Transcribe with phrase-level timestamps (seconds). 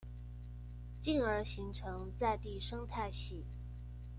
[0.99, 3.45] 進而形成在地生態系